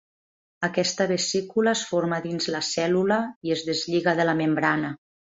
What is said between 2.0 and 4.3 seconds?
a dins la cèl·lula i es deslliga de